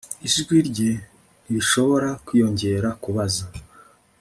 Ijwi 0.27 0.57
rye 0.69 0.91
ntirishobora 1.43 2.09
kwiyongera 2.25 2.89
kubaza 3.03 3.45